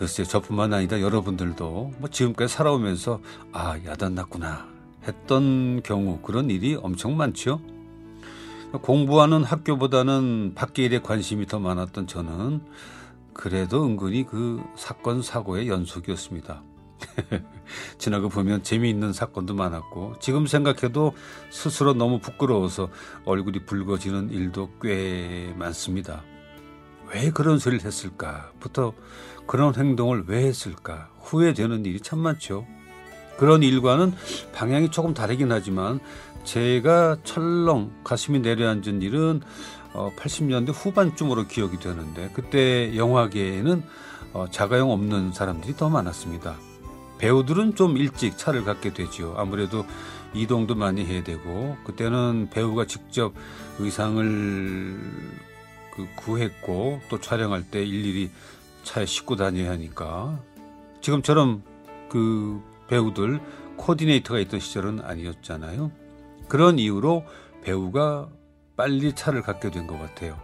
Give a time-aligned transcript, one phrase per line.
[0.00, 3.20] 글쎄 저뿐만 아니라 여러분들도 뭐 지금까지 살아오면서
[3.52, 4.66] 아 야단났구나
[5.06, 7.60] 했던 경우 그런 일이 엄청 많죠.
[8.80, 12.62] 공부하는 학교보다는 밖에 일에 관심이 더 많았던 저는
[13.34, 16.62] 그래도 은근히 그 사건 사고의 연속이었습니다.
[17.98, 21.12] 지나고 보면 재미있는 사건도 많았고 지금 생각해도
[21.50, 22.88] 스스로 너무 부끄러워서
[23.26, 26.22] 얼굴이 붉어지는 일도 꽤 많습니다.
[27.12, 28.92] 왜 그런 소리를 했을까부터
[29.46, 32.66] 그런 행동을 왜 했을까 후회되는 일이 참 많죠.
[33.36, 34.12] 그런 일과는
[34.52, 35.98] 방향이 조금 다르긴 하지만
[36.44, 39.40] 제가 철렁 가슴이 내려앉은 일은
[39.92, 43.82] 80년대 어, 후반쯤으로 기억이 되는데 그때 영화계에는
[44.32, 46.56] 어, 자가용 없는 사람들이 더 많았습니다.
[47.18, 49.34] 배우들은 좀 일찍 차를 갖게 되지요.
[49.36, 49.84] 아무래도
[50.32, 53.34] 이동도 많이 해야 되고 그때는 배우가 직접
[53.78, 55.49] 의상을
[56.00, 58.30] 그 구했고 또 촬영할 때 일일이
[58.84, 60.40] 차에 싣고 다녀야 하니까
[61.00, 61.62] 지금처럼
[62.08, 63.40] 그 배우들
[63.76, 65.90] 코디네이터가 있던 시절은 아니었잖아요.
[66.48, 67.24] 그런 이유로
[67.62, 68.28] 배우가
[68.76, 70.38] 빨리 차를 갖게 된 것 같아요.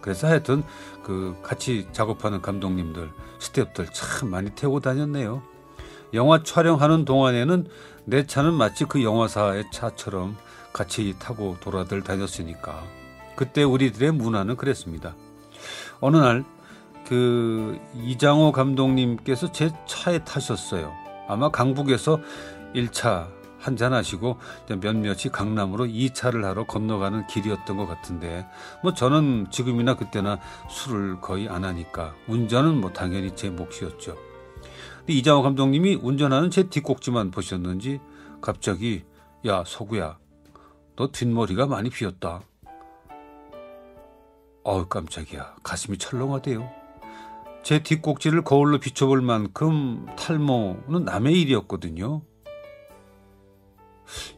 [0.00, 0.62] 그래서 하여튼
[1.02, 5.42] 그 같이 작업하는 감독님들, 스태프들 참 많이 태우고 다녔네요.
[6.14, 7.66] 영화 촬영하는 동안에는
[8.04, 10.36] 내 차는 마치 그 영화사의 차처럼
[10.72, 12.82] 같이 타고 돌아들 다녔으니까
[13.40, 15.16] 그때 우리들의 문화는 그랬습니다.
[16.00, 16.44] 어느 날
[17.10, 20.92] 그 이장호 감독님께서 제 차에 타셨어요.
[21.26, 22.20] 아마 강북에서
[22.72, 23.26] 1차
[23.58, 24.38] 한잔 하시고
[24.68, 28.46] 몇몇이 강남으로 2차를 하러 건너가는 길이었던 것 같은데
[28.84, 30.38] 뭐 저는 지금이나 그때나
[30.68, 34.16] 술을 거의 안 하니까 운전은 뭐 당연히 제 몫이었죠.
[35.08, 37.98] 이장호 감독님이 운전하는 제 뒷꼭지만 보셨는지
[38.40, 39.02] 갑자기
[39.46, 40.16] 야 서구야
[40.94, 42.42] 너 뒷머리가 많이 비었다.
[44.62, 46.70] 어우 깜짝이야 가슴이 철렁하대요.
[47.62, 52.22] 제 뒷꼭지를 거울로 비춰볼 만큼 탈모는 남의 일이었거든요.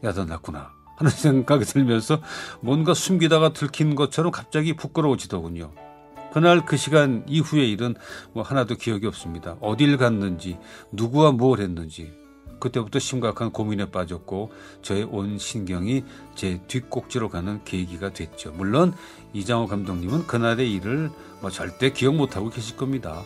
[0.03, 2.21] 야단났구나 하는 생각이 들면서
[2.61, 5.71] 뭔가 숨기다가 들킨 것처럼 갑자기 부끄러워지더군요.
[6.33, 7.95] 그날 그 시간 이후의 일은
[8.33, 9.55] 뭐 하나도 기억이 없습니다.
[9.61, 10.57] 어딜 갔는지,
[10.91, 12.11] 누구와 뭘 했는지.
[12.63, 18.53] 그때부터 심각한 고민에 빠졌고 저의 온 신경이 제 뒷꼭지로 가는 계기가 됐죠.
[18.53, 18.93] 물론
[19.33, 21.09] 이장호 감독님은 그날의 일을
[21.41, 23.21] 뭐 절대 기억 못하고 계실 겁니다.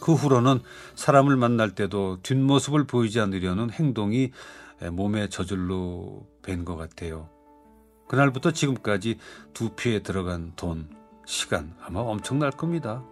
[0.00, 0.60] 그 후로는
[0.96, 4.32] 사람을 만날 때도 뒷모습을 보이지 않으려는 행동이
[4.92, 7.30] 몸에 저절로 밴 것 같아요.
[8.06, 9.16] 그날부터 지금까지
[9.54, 10.90] 두피에 들어간 돈,
[11.24, 13.02] 시간 아마 엄청날 겁니다.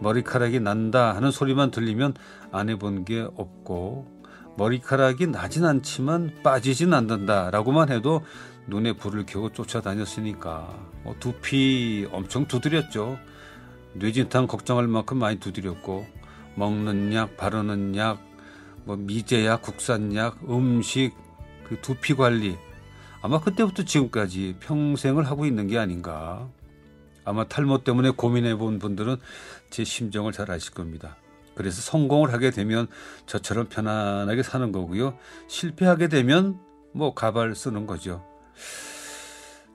[0.00, 2.14] 머리카락이 난다 하는 소리만 들리면
[2.50, 4.19] 안 해본 게 없고
[4.56, 8.22] 머리카락이 나진 않지만 빠지진 않는다라고만 해도
[8.66, 13.18] 눈에 불을 켜고 쫓아다녔으니까 뭐 두피 엄청 두드렸죠.
[13.94, 16.06] 뇌진탕 걱정할 만큼 많이 두드렸고
[16.54, 18.20] 먹는 약, 바르는 약,
[18.84, 21.12] 뭐 미제약, 국산약, 음식,
[21.64, 22.56] 그 두피 관리
[23.22, 26.48] 아마 그때부터 지금까지 평생을 하고 있는 게 아닌가.
[27.24, 29.16] 아마 탈모 때문에 고민해 본 분들은
[29.68, 31.16] 제 심정을 잘 아실 겁니다.
[31.60, 32.86] 그래서 성공을 하게 되면
[33.26, 35.18] 저처럼 편안하게 사는 거고요.
[35.46, 36.58] 실패하게 되면
[36.94, 38.24] 뭐 가발 쓰는 거죠.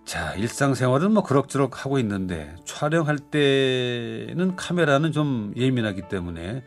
[0.03, 6.63] 자, 일상생활은 뭐 그럭저럭 하고 있는데 촬영할 때는 카메라는 좀 예민하기 때문에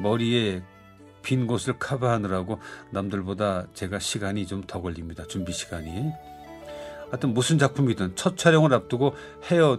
[0.00, 0.64] 머리에
[1.22, 2.58] 빈 곳을 커버하느라고
[2.90, 5.24] 남들보다 제가 시간이 좀 더 걸립니다.
[5.28, 6.10] 준비 시간이.
[7.10, 9.14] 하여튼 무슨 작품이든 첫 촬영을 앞두고
[9.44, 9.78] 헤어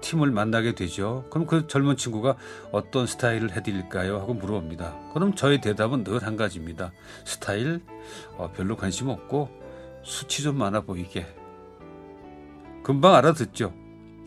[0.00, 1.24] 팀을 만나게 되죠.
[1.30, 2.36] 그럼 그 젊은 친구가
[2.72, 4.18] 어떤 스타일을 해드릴까요?
[4.18, 4.94] 하고 물어봅니다.
[5.14, 6.92] 그럼 저의 대답은 늘 한 가지입니다.
[7.24, 7.80] 스타일
[8.36, 9.48] 어, 별로 관심 없고
[10.02, 11.26] 수치 좀 많아 보이게.
[12.82, 13.72] 금방 알아듣죠.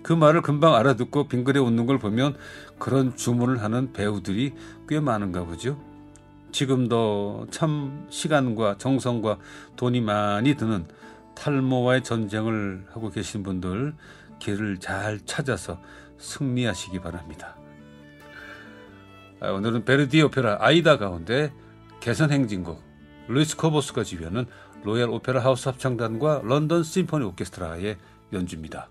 [0.03, 2.35] 그 말을 금방 알아듣고 빙그레 웃는 걸 보면
[2.79, 4.53] 그런 주문을 하는 배우들이
[4.88, 5.77] 꽤 많은가 보죠.
[6.51, 9.38] 지금도 참 시간과 정성과
[9.75, 10.85] 돈이 많이 드는
[11.35, 13.94] 탈모와의 전쟁을 하고 계신 분들
[14.41, 15.81] 길을 잘 찾아서
[16.17, 17.55] 승리하시기 바랍니다.
[19.39, 21.53] 아, 오늘은 베르디 오페라 아이다 가운데
[21.99, 22.83] 개선 행진곡
[23.27, 24.45] 루이스 코보스가 지휘하는
[24.83, 27.97] 로얄 오페라 하우스 합창단과 런던 심포니 오케스트라의
[28.33, 28.89] 연주입니다.